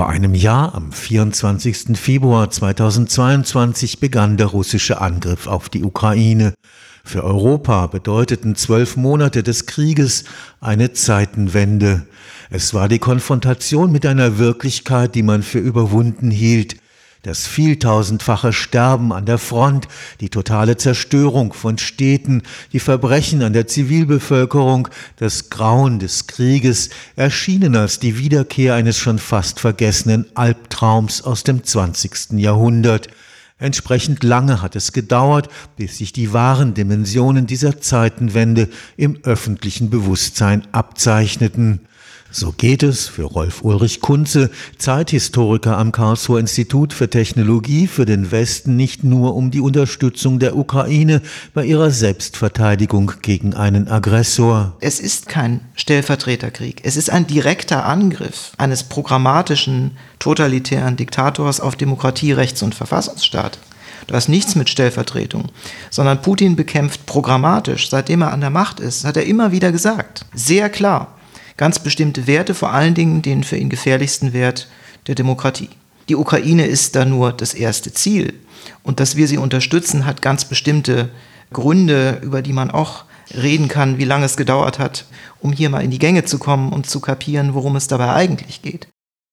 Vor 0.00 0.08
einem 0.08 0.34
Jahr, 0.34 0.74
am 0.74 0.92
24. 0.92 1.94
Februar 1.94 2.48
2022, 2.48 4.00
begann 4.00 4.38
der 4.38 4.46
russische 4.46 4.98
Angriff 4.98 5.46
auf 5.46 5.68
die 5.68 5.84
Ukraine. 5.84 6.54
Für 7.04 7.22
Europa 7.22 7.86
bedeuteten 7.86 8.56
zwölf 8.56 8.96
Monate 8.96 9.42
des 9.42 9.66
Krieges 9.66 10.24
eine 10.58 10.94
Zeitenwende. 10.94 12.06
Es 12.48 12.72
war 12.72 12.88
die 12.88 12.98
Konfrontation 12.98 13.92
mit 13.92 14.06
einer 14.06 14.38
Wirklichkeit, 14.38 15.14
die 15.14 15.22
man 15.22 15.42
für 15.42 15.58
überwunden 15.58 16.30
hielt, 16.30 16.76
das 17.22 17.46
vieltausendfache 17.46 18.52
Sterben 18.52 19.12
an 19.12 19.26
der 19.26 19.38
Front, 19.38 19.88
die 20.20 20.30
totale 20.30 20.76
Zerstörung 20.76 21.52
von 21.52 21.76
Städten, 21.76 22.42
die 22.72 22.80
Verbrechen 22.80 23.42
an 23.42 23.52
der 23.52 23.66
Zivilbevölkerung, 23.66 24.88
das 25.16 25.50
Grauen 25.50 25.98
des 25.98 26.26
Krieges 26.26 26.88
erschienen 27.16 27.76
als 27.76 27.98
die 27.98 28.18
Wiederkehr 28.18 28.74
eines 28.74 28.96
schon 28.96 29.18
fast 29.18 29.60
vergessenen 29.60 30.24
Albtraums 30.34 31.22
aus 31.22 31.44
dem 31.44 31.62
20. 31.62 32.32
Jahrhundert. 32.38 33.08
Entsprechend 33.58 34.24
lange 34.24 34.62
hat 34.62 34.74
es 34.74 34.92
gedauert, 34.92 35.50
bis 35.76 35.98
sich 35.98 36.14
die 36.14 36.32
wahren 36.32 36.72
Dimensionen 36.72 37.46
dieser 37.46 37.78
Zeitenwende 37.78 38.70
im 38.96 39.18
öffentlichen 39.24 39.90
Bewusstsein 39.90 40.66
abzeichneten. 40.72 41.80
So 42.32 42.52
geht 42.52 42.84
es 42.84 43.08
für 43.08 43.24
Rolf 43.24 43.62
Ulrich 43.62 44.00
Kunze, 44.00 44.50
Zeithistoriker 44.78 45.76
am 45.76 45.90
Karlsruher 45.90 46.38
Institut 46.38 46.92
für 46.92 47.10
Technologie 47.10 47.88
für 47.88 48.04
den 48.04 48.30
Westen, 48.30 48.76
nicht 48.76 49.02
nur 49.02 49.34
um 49.34 49.50
die 49.50 49.58
Unterstützung 49.58 50.38
der 50.38 50.56
Ukraine 50.56 51.22
bei 51.54 51.64
ihrer 51.64 51.90
Selbstverteidigung 51.90 53.14
gegen 53.20 53.54
einen 53.54 53.88
Aggressor. 53.88 54.76
Es 54.80 55.00
ist 55.00 55.28
kein 55.28 55.62
Stellvertreterkrieg. 55.74 56.82
Es 56.84 56.96
ist 56.96 57.10
ein 57.10 57.26
direkter 57.26 57.84
Angriff 57.84 58.52
eines 58.58 58.84
programmatischen, 58.84 59.96
totalitären 60.20 60.96
Diktators 60.96 61.60
auf 61.60 61.74
Demokratie, 61.74 62.30
Rechts- 62.30 62.62
und 62.62 62.76
Verfassungsstaat. 62.76 63.58
Du 64.06 64.14
hast 64.14 64.28
nichts 64.28 64.54
mit 64.54 64.70
Stellvertretung, 64.70 65.46
sondern 65.90 66.22
Putin 66.22 66.54
bekämpft 66.54 67.06
programmatisch, 67.06 67.90
seitdem 67.90 68.22
er 68.22 68.32
an 68.32 68.40
der 68.40 68.50
Macht 68.50 68.78
ist, 68.78 69.04
hat 69.04 69.16
er 69.16 69.26
immer 69.26 69.50
wieder 69.50 69.72
gesagt. 69.72 70.26
Sehr 70.32 70.70
klar 70.70 71.16
ganz 71.60 71.78
bestimmte 71.78 72.26
Werte, 72.26 72.54
vor 72.54 72.72
allen 72.72 72.94
Dingen 72.94 73.20
den 73.20 73.44
für 73.44 73.58
ihn 73.58 73.68
gefährlichsten 73.68 74.32
Wert 74.32 74.66
der 75.08 75.14
Demokratie. 75.14 75.68
Die 76.08 76.16
Ukraine 76.16 76.64
ist 76.64 76.96
da 76.96 77.04
nur 77.04 77.34
das 77.34 77.52
erste 77.52 77.92
Ziel. 77.92 78.32
Und 78.82 78.98
dass 78.98 79.14
wir 79.14 79.28
sie 79.28 79.36
unterstützen, 79.36 80.06
hat 80.06 80.22
ganz 80.22 80.46
bestimmte 80.46 81.10
Gründe, 81.52 82.18
über 82.22 82.40
die 82.40 82.54
man 82.54 82.70
auch 82.70 83.04
reden 83.34 83.68
kann, 83.68 83.98
wie 83.98 84.06
lange 84.06 84.24
es 84.24 84.38
gedauert 84.38 84.78
hat, 84.78 85.04
um 85.40 85.52
hier 85.52 85.68
mal 85.68 85.84
in 85.84 85.90
die 85.90 85.98
Gänge 85.98 86.24
zu 86.24 86.38
kommen 86.38 86.72
und 86.72 86.88
zu 86.88 86.98
kapieren, 86.98 87.52
worum 87.52 87.76
es 87.76 87.88
dabei 87.88 88.14
eigentlich 88.14 88.62
geht. 88.62 88.88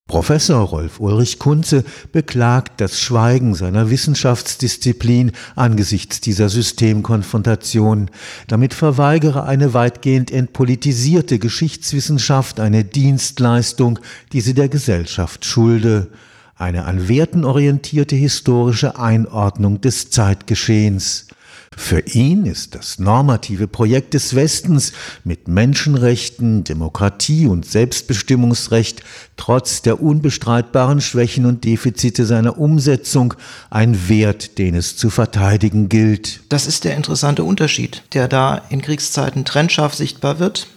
Professor 0.07 0.61
Rolf 0.61 1.01
Ulrich 1.01 1.37
Kunze 1.37 1.83
beklagt 2.13 2.79
das 2.79 3.01
Schweigen 3.01 3.55
seiner 3.55 3.89
Wissenschaftsdisziplin 3.89 5.33
angesichts 5.57 6.21
dieser 6.21 6.47
Systemkonfrontation. 6.47 8.09
Damit 8.47 8.73
verweigere 8.73 9.43
eine 9.43 9.73
weitgehend 9.73 10.31
entpolitisierte 10.31 11.39
Geschichtswissenschaft 11.39 12.61
eine 12.61 12.85
Dienstleistung, 12.85 13.99
die 14.31 14.39
sie 14.39 14.53
der 14.53 14.69
Gesellschaft 14.69 15.43
schulde. 15.43 16.07
Eine 16.55 16.85
an 16.85 17.09
Werten 17.09 17.43
orientierte 17.43 18.15
historische 18.15 18.97
Einordnung 18.97 19.81
des 19.81 20.09
Zeitgeschehens. 20.09 21.27
Für 21.79 21.99
ihn 21.99 22.47
ist 22.47 22.73
das 22.73 22.97
normative 22.97 23.67
Projekt 23.67 24.15
des 24.15 24.35
Westens 24.35 24.93
mit 25.23 25.47
Menschenrechten, 25.47 26.63
Demokratie 26.63 27.45
und 27.45 27.67
Selbstbestimmungsrecht 27.67 29.03
trotz 29.37 29.83
der 29.83 30.01
unbestreitbaren 30.01 31.01
Schwächen 31.01 31.45
und 31.45 31.63
Defizite 31.63 32.25
seiner 32.25 32.57
Umsetzung 32.57 33.35
ein 33.69 34.09
Wert, 34.09 34.57
den 34.57 34.73
es 34.73 34.97
zu 34.97 35.11
verteidigen 35.11 35.87
gilt. 35.87 36.41
Das 36.49 36.65
ist 36.65 36.83
der 36.83 36.97
interessante 36.97 37.43
Unterschied, 37.43 38.01
der 38.13 38.27
da 38.27 38.63
in 38.69 38.81
Kriegszeiten 38.81 39.45
trennscharf 39.45 39.93
sichtbar 39.93 40.39
wird. 40.39 40.67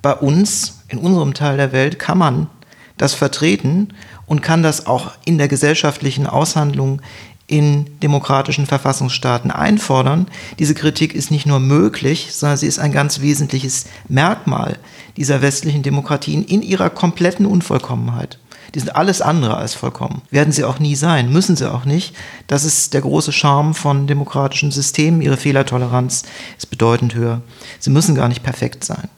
Bei 0.00 0.14
uns, 0.14 0.80
in 0.88 0.98
unserem 0.98 1.34
Teil 1.34 1.58
der 1.58 1.72
Welt, 1.72 1.98
kann 1.98 2.16
man 2.16 2.48
das 2.96 3.12
vertreten 3.12 3.88
und 4.24 4.40
kann 4.40 4.62
das 4.62 4.86
auch 4.86 5.12
in 5.26 5.36
der 5.36 5.48
gesellschaftlichen 5.48 6.26
Aushandlung 6.26 7.02
in 7.46 7.86
demokratischen 8.00 8.66
Verfassungsstaaten 8.66 9.50
einfordern. 9.50 10.26
Diese 10.58 10.74
Kritik 10.74 11.14
ist 11.14 11.30
nicht 11.30 11.46
nur 11.46 11.60
möglich, 11.60 12.28
sondern 12.32 12.58
sie 12.58 12.66
ist 12.66 12.78
ein 12.78 12.92
ganz 12.92 13.20
wesentliches 13.20 13.86
Merkmal 14.08 14.78
dieser 15.16 15.42
westlichen 15.42 15.82
Demokratien 15.82 16.44
in 16.44 16.62
ihrer 16.62 16.90
kompletten 16.90 17.46
Unvollkommenheit. 17.46 18.38
Die 18.74 18.80
sind 18.80 18.96
alles 18.96 19.22
andere 19.22 19.56
als 19.56 19.74
vollkommen. 19.74 20.22
Werden 20.30 20.52
sie 20.52 20.64
auch 20.64 20.78
nie 20.80 20.96
sein, 20.96 21.32
müssen 21.32 21.56
sie 21.56 21.70
auch 21.72 21.84
nicht. 21.84 22.14
Das 22.46 22.64
ist 22.64 22.94
der 22.94 23.00
große 23.00 23.32
Charme 23.32 23.74
von 23.74 24.06
demokratischen 24.06 24.72
Systemen. 24.72 25.22
Ihre 25.22 25.36
Fehlertoleranz 25.36 26.24
ist 26.58 26.68
bedeutend 26.68 27.14
höher. 27.14 27.42
Sie 27.78 27.90
müssen 27.90 28.14
gar 28.14 28.28
nicht 28.28 28.42
perfekt 28.42 28.84
sein. 28.84 29.08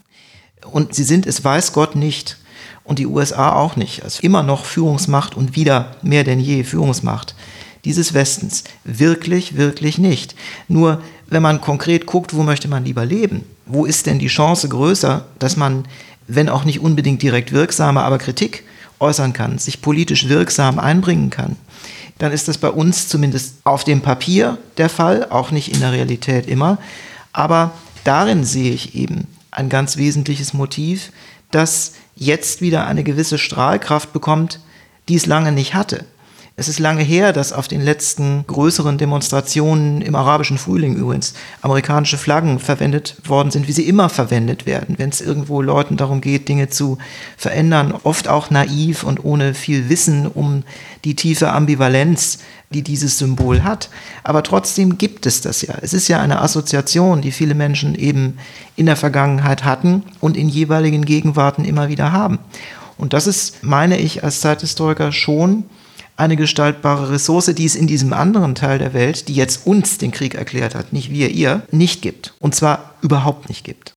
Und 0.71 0.95
sie 0.95 1.03
sind 1.03 1.27
es 1.27 1.43
weiß 1.43 1.73
Gott 1.73 1.97
nicht. 1.97 2.37
Und 2.85 2.99
die 2.99 3.07
USA 3.07 3.53
auch 3.53 3.75
nicht. 3.77 4.05
Also 4.05 4.21
immer 4.23 4.43
noch 4.43 4.65
Führungsmacht 4.65 5.35
und 5.35 5.57
wieder 5.57 5.97
mehr 6.03 6.25
denn 6.25 6.41
je 6.41 6.63
Führungsmacht 6.63 7.35
dieses 7.85 8.15
Westens. 8.15 8.65
Wirklich, 8.85 9.57
wirklich 9.57 9.99
nicht. 9.99 10.35
Nur 10.69 11.03
wenn 11.29 11.43
man 11.43 11.61
konkret 11.61 12.07
guckt, 12.07 12.35
wo 12.35 12.43
möchte 12.43 12.69
man 12.69 12.85
lieber 12.85 13.05
leben? 13.05 13.45
Wo 13.67 13.85
ist 13.85 14.07
denn 14.07 14.19
die 14.19 14.29
Chance 14.29 14.69
größer, 14.69 15.27
dass 15.39 15.57
man, 15.57 15.87
wenn 16.27 16.49
auch 16.49 16.65
nicht 16.65 16.81
unbedingt 16.81 17.23
direkt 17.23 17.53
wirksame, 17.53 18.03
aber 18.03 18.19
Kritik 18.19 18.65
äußern 18.99 19.33
kann, 19.33 19.59
sich 19.59 19.83
politisch 19.83 20.29
wirksam 20.29 20.79
einbringen 20.79 21.31
kann? 21.31 21.57
Dann 22.19 22.33
ist 22.33 22.49
das 22.49 22.59
bei 22.59 22.71
uns 22.71 23.09
zumindest 23.09 23.57
auf 23.65 23.85
dem 23.85 24.01
Papier 24.01 24.59
der 24.77 24.89
Fall, 24.89 25.27
auch 25.31 25.51
nicht 25.51 25.73
in 25.73 25.81
der 25.81 25.93
Realität 25.93 26.47
immer. 26.49 26.79
Aber 27.33 27.73
darin 28.05 28.45
sehe 28.45 28.73
ich 28.73 28.95
eben 28.95 29.27
ein 29.51 29.69
ganz 29.69 29.97
wesentliches 29.97 30.53
Motiv, 30.53 31.13
das 31.51 31.93
jetzt 32.17 32.61
wieder 32.61 32.87
eine 32.87 33.05
gewisse 33.05 33.39
Strahlkraft 33.39 34.13
bekommt, 34.13 34.61
die 35.09 35.15
es 35.15 35.27
lange 35.27 35.53
nicht 35.53 35.75
hatte. 35.75 36.05
Es 36.59 36.67
ist 36.67 36.81
lange 36.81 37.05
her, 37.05 37.33
dass 37.33 37.53
auf 37.53 37.69
den 37.69 37.81
letzten 37.81 38.45
größeren 38.49 38.99
Demonstrationen 38.99 40.03
im 40.03 40.17
arabischen 40.17 40.59
Frühling 40.59 40.97
übrigens 40.97 41.35
amerikanische 41.63 42.19
Flaggen 42.19 42.59
verwendet 42.59 43.15
worden 43.23 43.53
sind, 43.53 43.69
wie 43.69 43.73
sie 43.73 43.87
immer 43.87 44.09
verwendet 44.09 44.67
werden, 44.67 44.97
wenn 44.99 45.11
es 45.11 45.21
irgendwo 45.21 45.63
Leuten 45.63 45.97
darum 45.97 46.21
geht, 46.21 46.49
Dinge 46.49 46.69
zu 46.69 46.99
verändern, 47.37 47.95
oft 48.03 48.27
auch 48.27 48.51
naiv 48.51 49.05
und 49.05 49.25
ohne 49.25 49.55
viel 49.55 49.89
Wissen 49.89 50.27
um 50.27 50.65
die 51.05 51.15
tiefe 51.15 51.53
Ambivalenz, 51.53 52.39
die 52.71 52.83
dieses 52.83 53.19
Symbol 53.19 53.63
hat. 53.63 53.89
Aber 54.25 54.43
trotzdem 54.43 54.99
gibt 54.99 55.27
es 55.27 55.41
das 55.41 55.63
ja. 55.63 55.77
Es 55.81 55.95
ist 55.95 56.09
ja 56.09 56.21
eine 56.21 56.43
Assoziation, 56.43 57.23
die 57.23 57.31
viele 57.31 57.55
Menschen 57.55 57.95
eben 57.95 58.37
in 58.75 58.87
der 58.87 58.97
Vergangenheit 58.97 59.63
hatten 59.63 60.03
und 60.19 60.37
in 60.37 60.49
jeweiligen 60.49 61.05
Gegenwarten 61.05 61.65
immer 61.65 61.89
wieder 61.89 62.11
haben. 62.11 62.41
Und 62.97 63.13
das 63.13 63.29
ist, 63.29 63.63
meine 63.63 63.97
ich, 63.97 64.25
als 64.25 64.41
Zeithistoriker 64.41 65.13
schon 65.13 65.63
eine 66.19 66.37
gestaltbare 66.37 67.11
Ressource, 67.11 67.47
die 67.55 67.65
es 67.65 67.77
in 67.77 67.87
diesem 67.87 68.13
anderen 68.13 68.57
Teil 68.57 68.79
der 68.79 68.93
Welt, 68.93 69.29
die 69.29 69.35
jetzt 69.35 69.67
uns 69.67 69.99
den 69.99 70.11
Krieg 70.11 70.35
erklärt 70.35 70.75
hat, 70.75 70.93
nicht 70.93 71.11
wir 71.11 71.31
ihr, 71.31 71.63
nicht 71.71 72.03
gibt. 72.03 72.35
Und 72.41 72.57
zwar 72.57 72.95
überhaupt 73.03 73.49
nicht 73.49 73.65
gibt. 73.65 73.95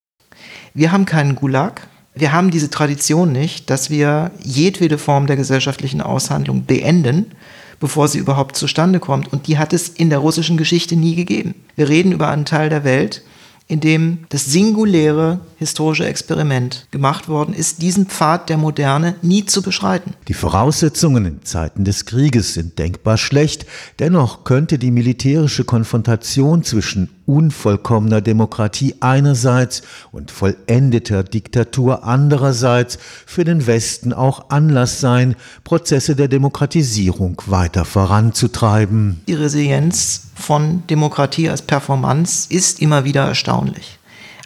Wir 0.76 0.92
haben 0.92 1.06
keinen 1.06 1.36
Gulag. 1.36 1.88
Wir 2.14 2.32
haben 2.32 2.52
diese 2.52 2.70
Tradition 2.70 3.32
nicht, 3.32 3.70
dass 3.72 3.90
wir 3.90 4.32
jedwede 4.44 5.00
Form 5.00 5.26
der 5.26 5.36
gesellschaftlichen 5.36 6.02
Aushandlung 6.02 6.66
beenden, 6.66 7.32
bevor 7.80 8.08
sie 8.08 8.20
überhaupt 8.20 8.56
zustande 8.56 9.00
kommt. 9.00 9.34
Und 9.34 9.48
die 9.48 9.58
hat 9.58 9.74
es 9.74 9.90
in 9.90 10.12
der 10.12 10.20
russischen 10.20 10.58
Geschichte 10.58 10.96
nie 10.96 11.16
gegeben. 11.16 11.56
Wir 11.76 11.90
reden 11.90 12.12
über 12.12 12.30
einen 12.30 12.46
Teil 12.46 12.70
der 12.70 12.84
Welt, 12.84 13.24
in 13.72 13.80
dem 13.80 14.20
das 14.28 14.46
singuläre 14.46 15.40
historische 15.58 16.06
Experiment 16.06 16.88
gemacht 16.92 17.30
worden 17.30 17.54
ist, 17.54 17.82
diesen 17.82 18.06
Pfad 18.06 18.50
der 18.50 18.58
Moderne 18.58 19.16
nie 19.22 19.46
zu 19.46 19.62
beschreiten. 19.62 20.14
Die 20.28 20.34
Voraussetzungen 20.34 21.26
in 21.26 21.46
Zeiten 21.46 21.86
des 21.86 22.06
Krieges 22.06 22.54
sind 22.54 22.78
denkbar 22.78 23.18
schlecht, 23.18 23.66
dennoch 24.00 24.44
könnte 24.44 24.78
die 24.78 24.92
militärische 24.92 25.64
Konfrontation 25.64 26.64
zwischen 26.64 27.10
unvollkommener 27.32 28.20
Demokratie 28.20 28.96
einerseits 29.00 29.84
und 30.12 30.32
vollendeter 30.32 31.24
Diktatur 31.24 32.04
andererseits 32.04 33.00
für 33.26 33.46
den 33.46 33.68
Westen 33.68 34.12
auch 34.12 34.50
Anlass 34.50 35.00
sein, 35.00 35.36
Prozesse 35.64 36.18
der 36.18 36.28
Demokratisierung 36.28 37.42
weiter 37.46 37.86
voranzutreiben. 37.86 39.22
Die 39.30 39.34
Resilienz 39.34 40.24
von 40.36 40.84
Demokratie 40.88 41.50
als 41.50 41.62
Performance 41.62 42.54
ist 42.54 42.82
immer 42.82 43.06
wieder 43.06 43.26
erstaunlich. 43.26 43.98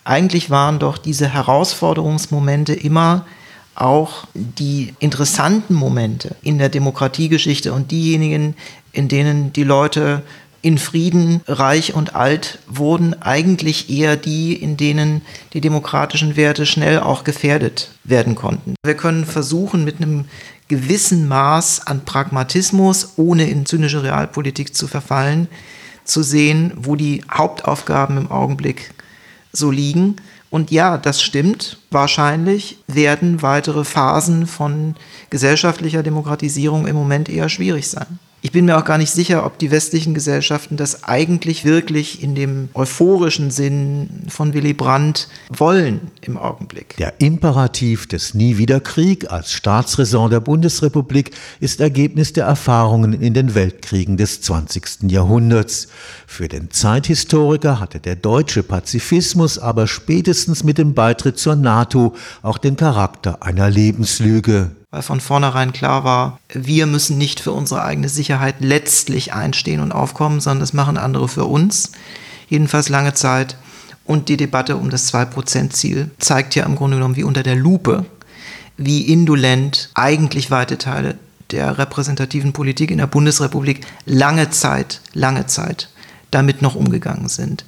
Eigentlich 0.03 0.51
waren 0.51 0.77
doch 0.77 0.99
diese 0.99 1.27
Herausforderungsmomente 1.27 2.73
immer 2.73 3.25
auch 3.73 4.25
die 4.35 4.93
interessanten 4.99 5.73
Momente 5.73 6.35
in 6.43 6.59
der 6.59 6.69
Demokratiegeschichte 6.69 7.73
und 7.73 7.89
diejenigen, 7.89 8.55
in 8.91 9.07
denen 9.07 9.51
die 9.53 9.63
Leute 9.63 10.21
in 10.65 10.79
Frieden 10.79 11.41
reich 11.47 11.93
und 11.93 12.15
alt 12.15 12.57
wurden 12.67 13.21
eigentlich 13.21 13.87
eher 13.91 14.17
die, 14.17 14.55
in 14.55 14.77
denen 14.77 15.21
die 15.53 15.61
demokratischen 15.61 16.35
Werte 16.37 16.65
schnell 16.65 17.01
auch 17.01 17.23
gefährdet 17.23 17.91
werden 18.03 18.33
konnten. 18.33 18.73
Wir 18.83 18.95
können 18.95 19.25
versuchen, 19.25 19.83
mit 19.83 20.01
einem 20.01 20.25
gewissen 20.67 21.27
Maß 21.27 21.85
an 21.85 22.03
Pragmatismus, 22.03 23.13
ohne 23.17 23.47
in 23.47 23.67
zynische 23.67 24.01
Realpolitik 24.01 24.73
zu 24.73 24.87
verfallen, 24.87 25.49
zu 26.03 26.23
sehen, 26.23 26.73
wo 26.75 26.95
die 26.95 27.23
Hauptaufgaben 27.31 28.17
im 28.17 28.31
Augenblick 28.31 28.91
so 29.51 29.69
liegen. 29.69 30.15
Und 30.49 30.71
ja, 30.71 30.97
das 30.97 31.21
stimmt. 31.21 31.77
Wahrscheinlich 31.91 32.79
werden 32.87 33.43
weitere 33.43 33.83
Phasen 33.83 34.47
von 34.47 34.95
gesellschaftlicher 35.29 36.01
Demokratisierung 36.01 36.87
im 36.87 36.95
Moment 36.95 37.29
eher 37.29 37.49
schwierig 37.49 37.87
sein. 37.87 38.17
Ich 38.45 38.51
bin 38.51 38.65
mir 38.65 38.77
auch 38.77 38.85
gar 38.85 38.99
nicht 38.99 39.09
sicher, 39.09 39.43
ob 39.43 39.57
die 39.57 39.71
westlichen 39.71 40.13
Gesellschaften 40.13 40.77
das 40.77 41.03
eigentlich 41.03 41.65
wirklich 41.65 42.21
in 42.21 42.35
dem 42.35 42.69
euphorischen 42.75 43.49
Sinn 43.49 44.07
von 44.27 44.53
Willy 44.53 44.73
Brandt 44.73 45.29
wollen 45.49 46.11
im 46.21 46.37
Augenblick. 46.37 46.95
Der 46.97 47.19
Imperativ 47.19 48.05
des 48.05 48.35
Nie 48.35 48.59
wieder 48.59 48.81
Krieg 48.81 49.31
als 49.31 49.51
Staatsräson 49.51 50.29
der 50.29 50.41
Bundesrepublik 50.41 51.31
ist 51.59 51.81
Ergebnis 51.81 52.33
der 52.33 52.45
Erfahrungen 52.45 53.19
in 53.19 53.33
den 53.33 53.55
Weltkriegen 53.55 54.15
des 54.15 54.41
20. 54.41 55.09
Jahrhunderts. 55.11 55.87
Für 56.27 56.47
den 56.47 56.69
Zeithistoriker 56.69 57.79
hatte 57.79 57.99
der 57.99 58.15
deutsche 58.15 58.61
Pazifismus 58.61 59.57
aber 59.57 59.87
spätestens 59.87 60.63
mit 60.63 60.77
dem 60.77 60.93
Beitritt 60.93 61.39
zur 61.39 61.55
NATO 61.55 62.13
auch 62.43 62.59
den 62.59 62.75
Charakter 62.75 63.41
einer 63.41 63.71
Lebenslüge 63.71 64.69
weil 64.95 65.01
von 65.01 65.19
vornherein 65.19 65.73
klar 65.73 66.05
war, 66.05 66.39
wir 66.53 66.85
müssen 66.85 67.17
nicht 67.17 67.41
für 67.41 67.51
unsere 67.51 67.83
eigene 67.83 68.07
Sicherheit 68.07 68.55
letztlich 68.59 69.33
einstehen 69.33 69.81
und 69.81 69.91
aufkommen, 69.91 70.39
sondern 70.39 70.61
das 70.61 70.71
machen 70.71 70.97
andere 70.97 71.27
für 71.27 71.43
uns. 71.43 71.91
Jedenfalls 72.47 72.87
lange 72.87 73.13
Zeit. 73.13 73.57
Und 74.05 74.29
die 74.29 74.37
Debatte 74.37 74.77
um 74.77 74.89
das 74.89 75.13
2%-Ziel 75.13 76.11
zeigt 76.19 76.55
ja 76.55 76.65
im 76.65 76.77
Grunde 76.77 76.95
genommen 76.95 77.17
wie 77.17 77.25
unter 77.25 77.43
der 77.43 77.57
Lupe, 77.57 78.05
wie 78.77 79.01
indolent 79.01 79.89
eigentlich 79.95 80.49
weite 80.49 80.77
Teile 80.77 81.17
der 81.51 81.77
repräsentativen 81.77 82.53
Politik 82.53 82.89
in 82.89 82.99
der 82.99 83.07
Bundesrepublik 83.07 83.85
lange 84.05 84.49
Zeit, 84.51 85.01
lange 85.13 85.45
Zeit 85.45 85.89
damit 86.31 86.61
noch 86.61 86.75
umgegangen 86.75 87.27
sind. 87.27 87.65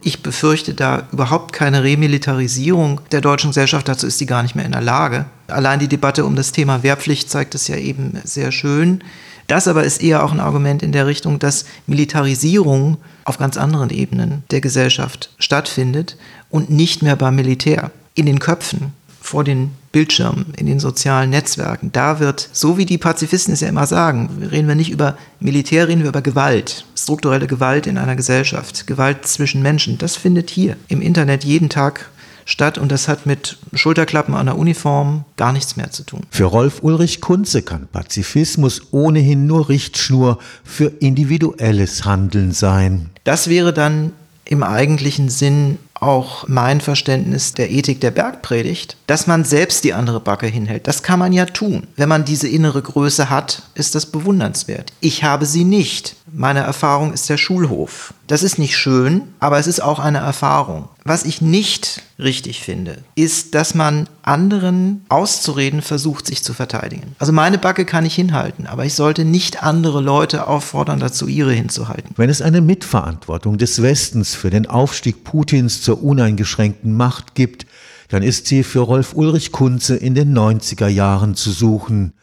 Ich 0.00 0.22
befürchte 0.22 0.74
da 0.74 1.08
überhaupt 1.12 1.52
keine 1.52 1.82
Remilitarisierung 1.82 3.00
der 3.10 3.20
deutschen 3.20 3.50
Gesellschaft. 3.50 3.88
Dazu 3.88 4.06
ist 4.06 4.18
sie 4.18 4.26
gar 4.26 4.42
nicht 4.42 4.54
mehr 4.54 4.64
in 4.64 4.72
der 4.72 4.80
Lage. 4.80 5.26
Allein 5.48 5.80
die 5.80 5.88
Debatte 5.88 6.24
um 6.24 6.36
das 6.36 6.52
Thema 6.52 6.82
Wehrpflicht 6.82 7.28
zeigt 7.28 7.54
es 7.54 7.66
ja 7.66 7.76
eben 7.76 8.18
sehr 8.24 8.52
schön. 8.52 9.02
Das 9.48 9.66
aber 9.66 9.82
ist 9.82 10.02
eher 10.02 10.22
auch 10.24 10.32
ein 10.32 10.40
Argument 10.40 10.82
in 10.82 10.92
der 10.92 11.06
Richtung, 11.06 11.38
dass 11.38 11.64
Militarisierung 11.86 12.98
auf 13.24 13.38
ganz 13.38 13.56
anderen 13.56 13.90
Ebenen 13.90 14.44
der 14.50 14.60
Gesellschaft 14.60 15.30
stattfindet 15.38 16.16
und 16.50 16.70
nicht 16.70 17.02
mehr 17.02 17.16
beim 17.16 17.34
Militär. 17.34 17.90
In 18.14 18.26
den 18.26 18.40
Köpfen, 18.40 18.92
vor 19.20 19.44
den 19.44 19.70
Bildschirmen, 19.90 20.52
in 20.56 20.66
den 20.66 20.80
sozialen 20.80 21.30
Netzwerken. 21.30 21.90
Da 21.92 22.20
wird, 22.20 22.48
so 22.52 22.76
wie 22.76 22.86
die 22.86 22.98
Pazifisten 22.98 23.54
es 23.54 23.60
ja 23.60 23.68
immer 23.68 23.86
sagen, 23.86 24.48
reden 24.50 24.68
wir 24.68 24.74
nicht 24.74 24.90
über 24.90 25.16
Militär, 25.40 25.88
reden 25.88 26.02
wir 26.02 26.10
über 26.10 26.22
Gewalt, 26.22 26.84
strukturelle 27.08 27.46
Gewalt 27.46 27.86
in 27.86 27.96
einer 27.96 28.16
Gesellschaft, 28.16 28.86
Gewalt 28.86 29.26
zwischen 29.26 29.62
Menschen. 29.62 29.96
Das 29.96 30.14
findet 30.14 30.50
hier 30.50 30.76
im 30.88 31.00
Internet 31.00 31.42
jeden 31.42 31.70
Tag 31.70 32.10
statt 32.44 32.76
und 32.76 32.92
das 32.92 33.08
hat 33.08 33.24
mit 33.24 33.56
Schulterklappen 33.72 34.34
an 34.34 34.44
der 34.44 34.58
Uniform 34.58 35.24
gar 35.38 35.54
nichts 35.54 35.76
mehr 35.76 35.90
zu 35.90 36.02
tun. 36.02 36.20
Für 36.28 36.44
Rolf 36.44 36.82
Ulrich 36.82 37.22
Kunze 37.22 37.62
kann 37.62 37.88
Pazifismus 37.90 38.88
ohnehin 38.90 39.46
nur 39.46 39.70
Richtschnur 39.70 40.38
für 40.64 40.92
individuelles 41.00 42.04
Handeln 42.04 42.52
sein. 42.52 43.08
Das 43.24 43.48
wäre 43.48 43.72
dann 43.72 44.12
im 44.44 44.62
eigentlichen 44.62 45.30
Sinn 45.30 45.78
auch 46.00 46.46
mein 46.48 46.80
Verständnis 46.80 47.52
der 47.52 47.70
Ethik 47.70 48.00
der 48.00 48.10
Bergpredigt, 48.10 48.96
dass 49.06 49.26
man 49.26 49.44
selbst 49.44 49.84
die 49.84 49.94
andere 49.94 50.20
Backe 50.20 50.46
hinhält. 50.46 50.86
Das 50.86 51.02
kann 51.02 51.18
man 51.18 51.32
ja 51.32 51.46
tun. 51.46 51.86
Wenn 51.96 52.08
man 52.08 52.24
diese 52.24 52.48
innere 52.48 52.82
Größe 52.82 53.30
hat, 53.30 53.62
ist 53.74 53.94
das 53.94 54.06
bewundernswert. 54.06 54.92
Ich 55.00 55.24
habe 55.24 55.46
sie 55.46 55.64
nicht. 55.64 56.16
Meine 56.32 56.60
Erfahrung 56.60 57.12
ist 57.12 57.28
der 57.28 57.36
Schulhof. 57.36 58.14
Das 58.26 58.42
ist 58.42 58.58
nicht 58.58 58.76
schön, 58.76 59.22
aber 59.40 59.58
es 59.58 59.66
ist 59.66 59.80
auch 59.80 59.98
eine 59.98 60.18
Erfahrung. 60.18 60.88
Was 61.04 61.24
ich 61.24 61.40
nicht 61.40 62.02
richtig 62.18 62.60
finde, 62.60 62.98
ist, 63.14 63.54
dass 63.54 63.74
man 63.74 64.08
anderen 64.22 65.04
auszureden 65.08 65.82
versucht, 65.82 66.26
sich 66.26 66.42
zu 66.42 66.52
verteidigen. 66.52 67.14
Also 67.18 67.32
meine 67.32 67.58
Backe 67.58 67.84
kann 67.84 68.04
ich 68.04 68.14
hinhalten, 68.14 68.66
aber 68.66 68.84
ich 68.84 68.94
sollte 68.94 69.24
nicht 69.24 69.62
andere 69.62 70.00
Leute 70.00 70.48
auffordern, 70.48 70.98
dazu 70.98 71.28
ihre 71.28 71.52
hinzuhalten. 71.52 72.14
Wenn 72.16 72.30
es 72.30 72.42
eine 72.42 72.60
Mitverantwortung 72.60 73.58
des 73.58 73.82
Westens 73.82 74.34
für 74.34 74.50
den 74.50 74.66
Aufstieg 74.66 75.24
Putins 75.24 75.82
zur 75.82 76.02
uneingeschränkten 76.02 76.96
Macht 76.96 77.34
gibt, 77.34 77.66
dann 78.08 78.22
ist 78.22 78.46
sie 78.46 78.64
für 78.64 78.80
Rolf 78.80 79.14
Ulrich 79.14 79.52
Kunze 79.52 79.94
in 79.96 80.14
den 80.14 80.36
90er 80.36 80.88
Jahren 80.88 81.34
zu 81.34 81.50
suchen. 81.50 82.14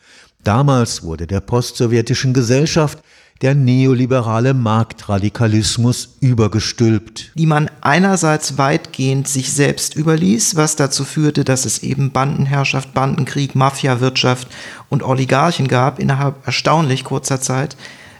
Damals 0.43 1.03
wurde 1.03 1.25
der 1.25 1.39
postsowjetischen 1.39 2.33
Gesellschaft 2.33 2.99
der 3.41 3.53
neoliberale 3.53 4.53
Marktradikalismus 4.53 6.15
übergestülpt. 6.21 7.31
Die 7.35 7.45
man 7.45 7.69
einerseits 7.81 8.57
weitgehend 8.57 9.27
sich 9.27 9.51
selbst 9.51 9.95
überließ, 9.95 10.55
was 10.55 10.75
dazu 10.75 11.03
führte, 11.03 11.43
dass 11.43 11.65
es 11.65 11.83
eben 11.83 12.11
Bandenherrschaft, 12.11 12.93
Bandenkrieg, 12.93 13.55
Mafiawirtschaft 13.55 14.47
und 14.89 15.03
Oligarchen 15.03 15.67
gab 15.67 15.99
innerhalb 15.99 16.45
erstaunlich 16.45 17.03
kurzer 17.03 17.41
Zeit 17.41 17.75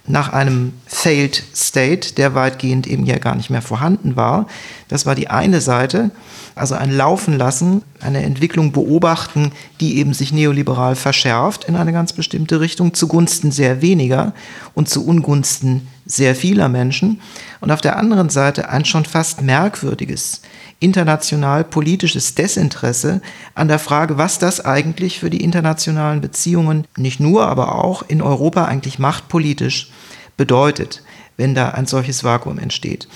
nach 0.08 0.32
einem 0.34 0.74
Failed 0.86 1.44
State, 1.56 2.14
der 2.14 2.36
weitgehend 2.36 2.86
eben 2.86 3.06
ja 3.06 3.18
gar 3.18 3.36
nicht 3.36 3.50
mehr 3.50 3.64
vorhanden 3.64 4.16
war. 4.16 4.46
Das 4.88 5.06
war 5.06 5.16
die 5.16 5.30
eine 5.30 5.62
Seite, 5.62 6.12
also 6.54 6.76
ein 6.76 6.92
Laufen 6.92 7.38
lassen, 7.38 7.82
eine 8.02 8.22
Entwicklung 8.22 8.72
beobachten, 8.72 9.52
die 9.80 9.98
eben 9.98 10.14
sich 10.14 10.32
neoliberal 10.32 10.96
verschärft 10.96 11.64
in 11.64 11.76
eine 11.76 11.92
ganz 11.92 12.14
bestimmte 12.14 12.60
Richtung, 12.60 12.94
zugunsten 12.94 13.52
sehr 13.52 13.82
weniger 13.82 14.34
und 14.76 14.90
zu 14.90 15.06
Ungunsten 15.06 15.88
sehr 16.06 16.36
vieler 16.36 16.70
Menschen. 16.70 17.20
Und 17.60 17.72
auf 17.72 17.82
der 17.82 17.98
anderen 17.98 18.30
Seite 18.30 18.70
ein 18.70 18.86
schon 18.86 19.06
fast 19.06 19.42
merkwürdiges 19.42 20.42
international 20.80 21.64
politisches 21.64 22.36
Desinteresse 22.36 23.22
an 23.54 23.68
der 23.68 23.80
Frage, 23.80 24.18
was 24.18 24.40
das 24.40 24.64
eigentlich 24.64 25.20
für 25.20 25.30
die 25.30 25.44
internationalen 25.44 26.22
Beziehungen 26.22 26.86
nicht 26.98 27.20
nur, 27.20 27.48
aber 27.48 27.84
auch 27.84 28.04
in 28.08 28.22
Europa 28.22 28.66
eigentlich 28.66 29.00
machtpolitisch 29.00 29.90
bedeutet, 30.38 31.02
wenn 31.38 31.56
da 31.56 31.70
ein 31.70 31.86
solches 31.86 32.24
Vakuum 32.24 32.60
entsteht. 32.60 33.08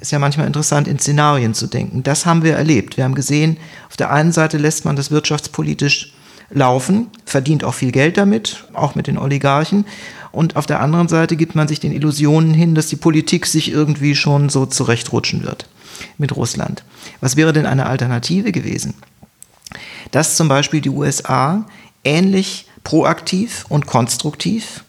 Ist 0.00 0.12
ja 0.12 0.20
manchmal 0.20 0.46
interessant, 0.46 0.86
in 0.86 1.00
Szenarien 1.00 1.54
zu 1.54 1.66
denken. 1.66 2.04
Das 2.04 2.24
haben 2.24 2.44
wir 2.44 2.54
erlebt. 2.54 2.96
Wir 2.96 3.04
haben 3.04 3.16
gesehen, 3.16 3.56
auf 3.88 3.96
der 3.96 4.12
einen 4.12 4.30
Seite 4.30 4.56
lässt 4.56 4.84
man 4.84 4.94
das 4.94 5.10
wirtschaftspolitisch 5.10 6.14
laufen, 6.50 7.08
verdient 7.24 7.64
auch 7.64 7.74
viel 7.74 7.90
Geld 7.90 8.16
damit, 8.16 8.64
auch 8.74 8.94
mit 8.94 9.08
den 9.08 9.18
Oligarchen. 9.18 9.86
Und 10.30 10.54
auf 10.54 10.66
der 10.66 10.80
anderen 10.80 11.08
Seite 11.08 11.36
gibt 11.36 11.56
man 11.56 11.66
sich 11.66 11.80
den 11.80 11.92
Illusionen 11.92 12.54
hin, 12.54 12.76
dass 12.76 12.86
die 12.86 12.96
Politik 12.96 13.44
sich 13.46 13.72
irgendwie 13.72 14.14
schon 14.14 14.48
so 14.50 14.66
zurechtrutschen 14.66 15.42
wird 15.42 15.68
mit 16.18 16.36
Russland. 16.36 16.82
Was 17.20 17.36
wäre 17.36 17.52
denn 17.52 17.66
eine 17.66 17.86
Alternative 17.86 18.52
gewesen? 18.52 18.94
Dass 20.10 20.36
zum 20.36 20.48
Beispiel 20.48 20.80
die 20.80 20.90
USA 20.90 21.66
ähnlich 22.04 22.66
proaktiv 22.84 23.66
und 23.68 23.86
konstruktiv 23.86 24.84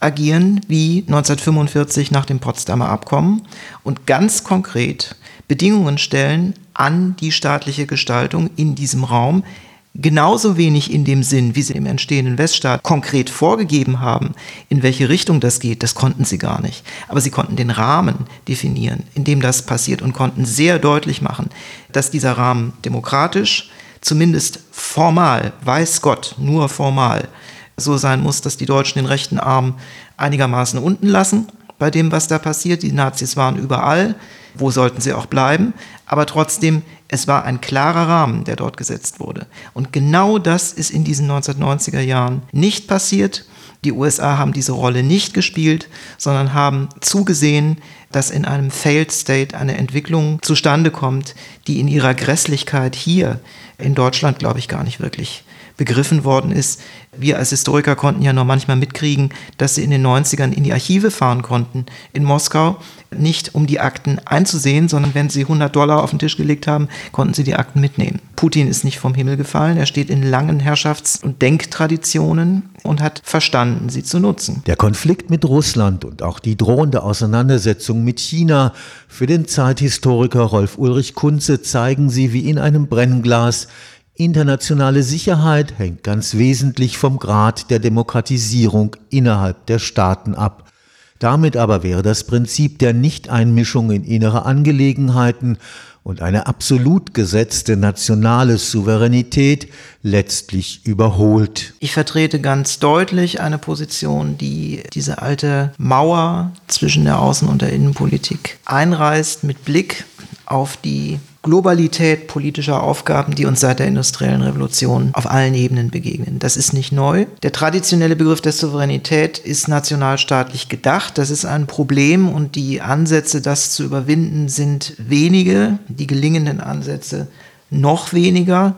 agieren 0.00 0.60
wie 0.68 1.04
1945 1.06 2.10
nach 2.10 2.24
dem 2.24 2.40
Potsdamer 2.40 2.88
Abkommen 2.88 3.42
und 3.84 4.06
ganz 4.06 4.42
konkret 4.42 5.16
Bedingungen 5.48 5.98
stellen 5.98 6.54
an 6.74 7.14
die 7.16 7.32
staatliche 7.32 7.86
Gestaltung 7.86 8.50
in 8.56 8.74
diesem 8.74 9.04
Raum, 9.04 9.44
genauso 9.94 10.56
wenig 10.56 10.90
in 10.92 11.04
dem 11.04 11.22
Sinn, 11.22 11.54
wie 11.54 11.62
sie 11.62 11.74
im 11.74 11.86
entstehenden 11.86 12.38
Weststaat 12.38 12.82
konkret 12.82 13.28
vorgegeben 13.28 14.00
haben, 14.00 14.34
in 14.68 14.82
welche 14.82 15.08
Richtung 15.08 15.40
das 15.40 15.60
geht, 15.60 15.82
das 15.82 15.94
konnten 15.94 16.24
sie 16.24 16.38
gar 16.38 16.62
nicht. 16.62 16.84
Aber 17.08 17.20
sie 17.20 17.30
konnten 17.30 17.56
den 17.56 17.70
Rahmen 17.70 18.26
definieren, 18.48 19.04
in 19.14 19.24
dem 19.24 19.40
das 19.40 19.62
passiert 19.62 20.00
und 20.00 20.14
konnten 20.14 20.44
sehr 20.44 20.78
deutlich 20.78 21.20
machen, 21.20 21.50
dass 21.92 22.10
dieser 22.10 22.32
Rahmen 22.32 22.72
demokratisch, 22.84 23.70
zumindest 24.00 24.60
formal, 24.70 25.52
weiß 25.64 26.00
Gott, 26.00 26.34
nur 26.38 26.68
formal, 26.68 27.28
so 27.76 27.96
sein 27.96 28.22
muss, 28.22 28.40
dass 28.40 28.56
die 28.56 28.66
Deutschen 28.66 28.98
den 28.98 29.06
rechten 29.06 29.38
Arm 29.38 29.74
einigermaßen 30.16 30.78
unten 30.78 31.06
lassen 31.06 31.48
bei 31.78 31.90
dem, 31.90 32.12
was 32.12 32.28
da 32.28 32.38
passiert. 32.38 32.82
Die 32.82 32.92
Nazis 32.92 33.36
waren 33.36 33.56
überall. 33.56 34.14
Wo 34.54 34.70
sollten 34.70 35.00
sie 35.00 35.12
auch 35.12 35.26
bleiben? 35.26 35.74
Aber 36.06 36.26
trotzdem, 36.26 36.82
es 37.08 37.28
war 37.28 37.44
ein 37.44 37.60
klarer 37.60 38.08
Rahmen, 38.08 38.44
der 38.44 38.56
dort 38.56 38.76
gesetzt 38.76 39.20
wurde. 39.20 39.46
Und 39.74 39.92
genau 39.92 40.38
das 40.38 40.72
ist 40.72 40.90
in 40.90 41.04
diesen 41.04 41.30
1990er 41.30 42.00
Jahren 42.00 42.42
nicht 42.52 42.88
passiert. 42.88 43.46
Die 43.84 43.92
USA 43.92 44.38
haben 44.38 44.52
diese 44.52 44.72
Rolle 44.72 45.02
nicht 45.02 45.34
gespielt, 45.34 45.88
sondern 46.16 46.54
haben 46.54 46.88
zugesehen, 47.00 47.78
dass 48.12 48.30
in 48.30 48.44
einem 48.44 48.70
Failed 48.70 49.10
State 49.10 49.56
eine 49.56 49.76
Entwicklung 49.76 50.40
zustande 50.42 50.90
kommt, 50.90 51.34
die 51.66 51.80
in 51.80 51.88
ihrer 51.88 52.14
Grässlichkeit 52.14 52.94
hier 52.94 53.40
in 53.78 53.94
Deutschland, 53.94 54.38
glaube 54.38 54.58
ich, 54.58 54.68
gar 54.68 54.84
nicht 54.84 55.00
wirklich 55.00 55.44
begriffen 55.76 56.24
worden 56.24 56.52
ist. 56.52 56.80
Wir 57.16 57.38
als 57.38 57.50
Historiker 57.50 57.94
konnten 57.94 58.22
ja 58.22 58.32
noch 58.32 58.44
manchmal 58.44 58.76
mitkriegen, 58.76 59.30
dass 59.58 59.74
sie 59.74 59.84
in 59.84 59.90
den 59.90 60.06
90ern 60.06 60.52
in 60.52 60.64
die 60.64 60.72
Archive 60.72 61.10
fahren 61.10 61.42
konnten 61.42 61.86
in 62.12 62.24
Moskau, 62.24 62.78
nicht 63.10 63.54
um 63.54 63.66
die 63.66 63.80
Akten 63.80 64.18
einzusehen, 64.24 64.88
sondern 64.88 65.14
wenn 65.14 65.28
sie 65.28 65.42
100 65.42 65.74
Dollar 65.74 66.02
auf 66.02 66.10
den 66.10 66.18
Tisch 66.18 66.36
gelegt 66.36 66.66
haben, 66.66 66.88
konnten 67.12 67.34
sie 67.34 67.44
die 67.44 67.54
Akten 67.54 67.80
mitnehmen. 67.80 68.20
Putin 68.36 68.66
ist 68.66 68.84
nicht 68.84 68.98
vom 68.98 69.14
Himmel 69.14 69.36
gefallen, 69.36 69.76
er 69.76 69.86
steht 69.86 70.08
in 70.08 70.22
langen 70.22 70.60
Herrschafts- 70.60 71.22
und 71.22 71.42
Denktraditionen 71.42 72.70
und 72.82 73.02
hat 73.02 73.20
verstanden, 73.24 73.88
sie 73.90 74.02
zu 74.02 74.18
nutzen. 74.18 74.62
Der 74.66 74.76
Konflikt 74.76 75.30
mit 75.30 75.44
Russland 75.44 76.04
und 76.04 76.22
auch 76.22 76.40
die 76.40 76.56
drohende 76.56 77.02
Auseinandersetzung 77.02 78.02
mit 78.02 78.20
China 78.20 78.72
für 79.06 79.26
den 79.26 79.46
Zeithistoriker 79.46 80.42
Rolf 80.42 80.78
Ulrich 80.78 81.14
Kunze 81.14 81.62
zeigen 81.62 82.10
sie 82.10 82.32
wie 82.32 82.48
in 82.48 82.58
einem 82.58 82.86
Brennglas, 82.86 83.68
Internationale 84.14 85.02
Sicherheit 85.02 85.78
hängt 85.78 86.02
ganz 86.02 86.34
wesentlich 86.34 86.98
vom 86.98 87.18
Grad 87.18 87.70
der 87.70 87.78
Demokratisierung 87.78 88.96
innerhalb 89.08 89.64
der 89.66 89.78
Staaten 89.78 90.34
ab. 90.34 90.70
Damit 91.18 91.56
aber 91.56 91.82
wäre 91.82 92.02
das 92.02 92.24
Prinzip 92.24 92.78
der 92.78 92.92
Nichteinmischung 92.92 93.90
in 93.90 94.04
innere 94.04 94.44
Angelegenheiten 94.44 95.56
und 96.02 96.20
eine 96.20 96.46
absolut 96.46 97.14
gesetzte 97.14 97.76
nationale 97.76 98.58
Souveränität 98.58 99.68
letztlich 100.02 100.84
überholt. 100.84 101.74
Ich 101.78 101.92
vertrete 101.92 102.40
ganz 102.40 102.80
deutlich 102.80 103.40
eine 103.40 103.58
Position, 103.58 104.36
die 104.36 104.82
diese 104.92 105.22
alte 105.22 105.72
Mauer 105.78 106.52
zwischen 106.66 107.04
der 107.04 107.18
Außen- 107.18 107.46
und 107.46 107.62
der 107.62 107.72
Innenpolitik 107.72 108.58
einreißt 108.64 109.44
mit 109.44 109.64
Blick 109.64 110.04
auf 110.44 110.76
die 110.76 111.18
Globalität 111.42 112.28
politischer 112.28 112.82
Aufgaben, 112.82 113.34
die 113.34 113.46
uns 113.46 113.60
seit 113.60 113.80
der 113.80 113.88
industriellen 113.88 114.42
Revolution 114.42 115.10
auf 115.12 115.28
allen 115.28 115.54
Ebenen 115.54 115.90
begegnen. 115.90 116.38
Das 116.38 116.56
ist 116.56 116.72
nicht 116.72 116.92
neu. 116.92 117.26
Der 117.42 117.50
traditionelle 117.50 118.14
Begriff 118.14 118.40
der 118.40 118.52
Souveränität 118.52 119.38
ist 119.38 119.66
nationalstaatlich 119.66 120.68
gedacht. 120.68 121.18
Das 121.18 121.30
ist 121.30 121.44
ein 121.44 121.66
Problem 121.66 122.28
und 122.28 122.54
die 122.54 122.80
Ansätze, 122.80 123.40
das 123.40 123.72
zu 123.72 123.82
überwinden, 123.82 124.48
sind 124.48 124.94
wenige. 124.98 125.78
Die 125.88 126.06
gelingenden 126.06 126.60
Ansätze 126.60 127.26
noch 127.70 128.12
weniger 128.12 128.76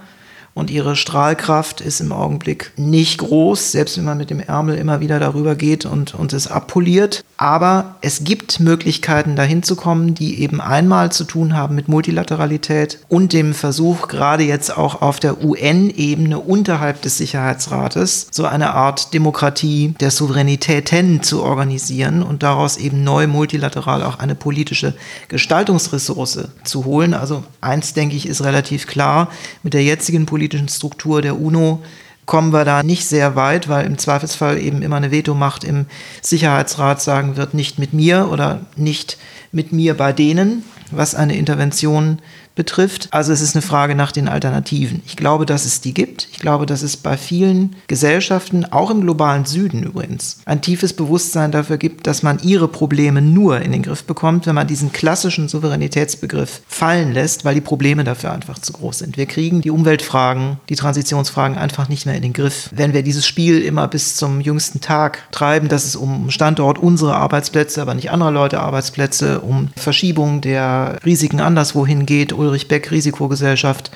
und 0.55 0.71
ihre 0.71 0.97
Strahlkraft 0.97 1.81
ist 1.81 2.01
im 2.01 2.13
Augenblick 2.13 2.73
nicht 2.77 3.19
groß, 3.19 3.73
selbst 3.73 3.99
wenn 3.99 4.05
man 4.05 4.19
mit 4.19 4.31
dem 4.31 4.41
Ärmel 4.41 4.77
immer 4.77 5.01
wieder 5.01 5.19
darüber 5.19 5.57
geht 5.57 5.85
und, 5.85 6.15
und 6.15 6.33
es 6.33 6.47
abpoliert. 6.47 7.25
Aber 7.37 7.97
es 8.01 8.23
gibt 8.23 8.61
Möglichkeiten, 8.61 9.35
dahin 9.35 9.65
zu 9.65 9.75
kommen, 9.75 10.15
die 10.15 10.41
eben 10.41 10.61
einmal 10.61 11.11
zu 11.11 11.25
tun 11.25 11.57
haben 11.57 11.75
mit 11.75 11.89
Multilateralität 11.89 13.01
und 13.09 13.33
dem 13.33 13.55
Versuch, 13.55 14.07
gerade 14.07 14.45
jetzt 14.45 14.77
auch 14.77 15.03
auf 15.03 15.19
der 15.19 15.45
UN-Ebene 15.45 16.39
unterhalb 16.39 17.03
des 17.03 17.19
Sicherheitsrates, 17.19 18.29
so 18.31 18.45
eine 18.47 18.75
Art 18.75 19.13
Demokratie 19.13 19.95
der 19.99 20.13
Souveränitäten 20.13 21.23
zu 21.23 21.43
organisieren 21.43 22.23
und 22.23 22.45
daraus 22.45 22.77
eben 22.77 23.03
neu 23.03 23.27
multilateral 23.27 24.05
auch 24.05 24.21
eine 24.21 24.37
politische 24.37 24.95
Gestaltungsressource 25.29 26.49
zu 26.63 26.85
holen. 26.85 27.15
Also 27.15 27.43
eins, 27.61 27.95
denke 27.95 28.15
ich, 28.15 28.27
ist 28.27 28.45
relativ 28.45 28.87
klar. 28.87 29.29
Mit 29.65 29.75
der 29.75 29.83
jetzigen 29.83 30.27
Politik 30.27 30.44
politischen 30.45 30.69
Struktur 30.69 31.23
der 31.23 31.41
UNO 31.41 31.83
kommen 32.27 32.53
wir 32.53 32.67
da 32.67 32.83
nicht 32.83 33.07
sehr 33.07 33.35
weit, 33.35 33.69
weil 33.69 33.87
im 33.87 33.97
Zweifelsfall 33.97 34.59
eben 34.59 34.83
immer 34.83 34.97
eine 34.97 35.11
Vetomacht 35.11 35.65
im 35.65 35.87
Sicherheitsrat 36.21 37.01
sagen 37.01 37.37
wird, 37.37 37.55
nicht 37.55 37.79
mit 37.79 37.95
mir 37.95 38.29
oder 38.31 38.61
nicht 38.77 39.17
mit 39.53 39.73
mir 39.73 39.95
bei 39.95 40.13
denen, 40.13 40.63
was 40.91 41.15
eine 41.15 41.37
Intervention 41.37 42.19
betrifft. 42.55 43.09
Also 43.11 43.33
es 43.33 43.41
ist 43.41 43.55
eine 43.55 43.63
Frage 43.63 43.95
nach 43.95 44.13
den 44.13 44.29
Alternativen. 44.29 45.03
Ich 45.07 45.17
glaube, 45.17 45.47
dass 45.47 45.65
es 45.65 45.81
die 45.81 45.95
gibt. 45.95 46.29
Ich 46.33 46.39
glaube, 46.39 46.67
dass 46.67 46.83
es 46.83 46.97
bei 46.97 47.17
vielen 47.17 47.77
Gesellschaften, 47.87 48.65
auch 48.65 48.91
im 48.91 49.01
globalen 49.01 49.45
Süden 49.45 49.83
übrigens, 49.83 50.39
ein 50.45 50.61
tiefes 50.61 50.93
Bewusstsein 50.93 51.53
dafür 51.53 51.79
gibt, 51.79 52.07
dass 52.07 52.23
man 52.23 52.39
ihre 52.43 52.69
Probleme 52.69 53.23
nur 53.23 53.61
in 53.61 53.73
den 53.73 53.83
Griff 53.83 54.05
bekommt, 54.05 54.47
wenn 54.47 54.55
man 54.55 54.67
diesen 54.67 54.93
klassischen 54.93 55.49
Souveränitätsbegriff 55.49 56.63
fallen 56.69 57.13
lässt, 57.13 57.45
weil 57.45 57.55
die 57.55 57.61
Probleme 57.61 58.05
dafür 58.05 58.33
einfach 58.33 58.59
zu 58.59 58.73
groß 58.73 59.01
sind. 59.01 59.17
Wir 59.17 59.27
kriegen 59.27 59.61
die 59.61 59.71
Umweltfragen, 59.71 60.59
die 60.69 60.77
Transitionsfragen 60.77 61.57
einfach 61.57 61.89
nicht 61.89 62.07
mehr 62.07 62.15
in 62.15 62.23
den 62.23 62.33
Griff. 62.33 62.71
Wenn 62.73 62.93
wir 62.93 63.03
dieses 63.03 63.27
Spiel 63.27 63.63
immer 63.63 63.89
bis 63.89 64.17
zum 64.17 64.41
jüngsten 64.41 64.81
Tag 64.81 65.31
treiben, 65.33 65.69
dass 65.69 65.85
es 65.85 65.97
um 65.97 66.31
Standort 66.31 66.79
unsere 66.79 67.17
Arbeitsplätze, 67.17 67.83
aber 67.83 67.95
nicht 67.95 68.11
anderer 68.11 68.31
Leute 68.31 68.61
Arbeitsplätze, 68.61 69.41
um 69.41 69.71
Verschiebung 69.77 70.41
der 70.41 70.99
Risiken 71.05 71.41
anderswohin 71.41 72.07
geht 72.07 72.33
Ulrich 72.45 72.69
Beck 72.69 72.91
Risikogesellschaft 72.91 73.91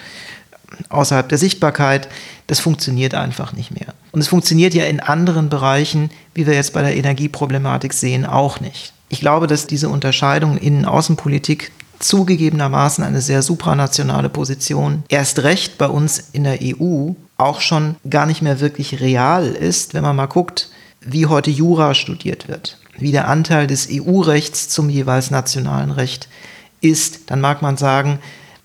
außerhalb 0.88 1.28
der 1.28 1.38
Sichtbarkeit, 1.38 2.09
das 2.47 2.61
funktioniert 2.61 3.14
einfach 3.14 3.52
nicht 3.52 3.71
mehr. 3.71 3.95
Und 4.12 4.21
es 4.21 4.28
funktioniert 4.28 4.75
ja 4.75 4.85
in 4.85 5.00
anderen 5.00 5.49
Bereichen, 5.49 6.11
wie 6.35 6.47
wir 6.47 6.55
jetzt 6.55 6.73
bei 6.73 6.83
der 6.83 6.97
Energieproblematik 6.97 7.93
sehen, 7.93 8.26
auch 8.26 8.61
nicht. 8.61 8.93
Ich 9.09 9.21
glaube, 9.21 9.47
dass 9.47 9.67
diese 9.67 9.88
Unterscheidung 9.88 10.59
in 10.59 10.85
Außenpolitik 10.85 11.73
zugegebenermaßen 11.99 13.02
eine 13.02 13.21
sehr 13.21 13.43
supranationale 13.43 14.28
Position 14.28 15.02
erst 15.09 15.43
recht 15.43 15.78
bei 15.78 15.88
uns 15.88 16.31
in 16.33 16.45
der 16.45 16.59
EU 16.62 17.12
auch 17.38 17.61
schon 17.61 17.97
gar 18.09 18.26
nicht 18.26 18.43
mehr 18.43 18.61
wirklich 18.61 19.00
real 19.00 19.47
ist, 19.47 19.95
wenn 19.95 20.02
man 20.02 20.17
mal 20.17 20.26
guckt, 20.26 20.69
wie 21.00 21.26
heute 21.26 21.50
Jura 21.50 21.95
studiert 21.95 22.49
wird, 22.49 22.78
wie 22.99 23.12
der 23.12 23.28
Anteil 23.28 23.67
des 23.67 23.88
EU-Rechts 23.90 24.69
zum 24.69 24.90
jeweils 24.90 25.31
nationalen 25.31 25.90
Recht 25.90 26.28
ist, 26.80 27.30
dann 27.30 27.40
mag 27.40 27.62
man 27.62 27.76
sagen, 27.76 28.18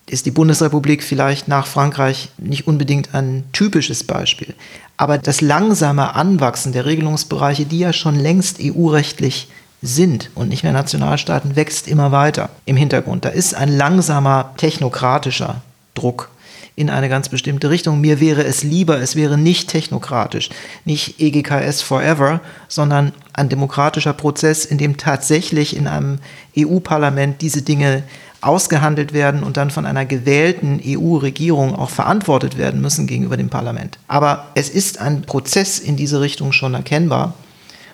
ist 0.06 0.26
die 0.26 0.30
Bundesrepublik 0.30 1.02
vielleicht 1.02 1.48
nach 1.48 1.66
Frankreich 1.66 2.30
nicht 2.36 2.66
unbedingt 2.66 3.14
ein 3.14 3.44
typisches 3.52 4.04
Beispiel. 4.04 4.54
Aber 4.96 5.18
das 5.18 5.40
langsame 5.40 6.14
Anwachsen 6.14 6.72
der 6.72 6.84
Regelungsbereiche, 6.84 7.64
die 7.64 7.78
ja 7.78 7.92
schon 7.92 8.16
längst 8.16 8.58
EU-rechtlich 8.60 9.48
sind 9.82 10.30
und 10.34 10.48
nicht 10.48 10.62
mehr 10.62 10.72
Nationalstaaten, 10.72 11.56
wächst 11.56 11.88
immer 11.88 12.12
weiter 12.12 12.50
im 12.64 12.76
Hintergrund. 12.76 13.24
Da 13.24 13.30
ist 13.30 13.54
ein 13.54 13.74
langsamer 13.76 14.54
technokratischer 14.56 15.62
Druck 15.94 16.30
in 16.76 16.90
eine 16.90 17.08
ganz 17.08 17.28
bestimmte 17.28 17.70
Richtung. 17.70 18.00
Mir 18.00 18.20
wäre 18.20 18.44
es 18.44 18.62
lieber, 18.62 19.00
es 19.00 19.14
wäre 19.14 19.38
nicht 19.38 19.68
technokratisch, 19.68 20.50
nicht 20.84 21.20
EGKS 21.20 21.82
forever, 21.82 22.40
sondern 22.68 23.12
ein 23.32 23.48
demokratischer 23.48 24.12
Prozess, 24.12 24.64
in 24.64 24.78
dem 24.78 24.96
tatsächlich 24.96 25.76
in 25.76 25.86
einem 25.86 26.18
EU-Parlament 26.58 27.40
diese 27.42 27.62
Dinge 27.62 28.02
ausgehandelt 28.40 29.12
werden 29.12 29.42
und 29.42 29.56
dann 29.56 29.70
von 29.70 29.86
einer 29.86 30.04
gewählten 30.04 30.80
EU-Regierung 30.84 31.74
auch 31.74 31.90
verantwortet 31.90 32.58
werden 32.58 32.80
müssen 32.80 33.06
gegenüber 33.06 33.36
dem 33.36 33.48
Parlament. 33.48 33.98
Aber 34.06 34.48
es 34.54 34.68
ist 34.68 35.00
ein 35.00 35.22
Prozess 35.22 35.78
in 35.78 35.96
diese 35.96 36.20
Richtung 36.20 36.52
schon 36.52 36.74
erkennbar. 36.74 37.34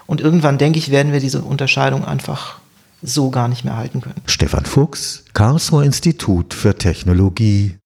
Und 0.07 0.21
irgendwann, 0.21 0.59
denke 0.59 0.79
ich, 0.79 0.91
werden 0.91 1.13
wir 1.13 1.21
diese 1.21 1.43
Unterscheidung 1.43 2.05
einfach 2.05 2.59
so 3.01 3.31
gar 3.31 3.47
nicht 3.47 3.65
mehr 3.65 3.77
halten 3.77 4.01
können. 4.01 4.21
Stefan 4.27 4.65
Fuchs, 4.65 5.25
Karlsruher 5.35 5.85
Institut 5.85 6.53
für 6.53 6.77
Technologie 6.77 7.77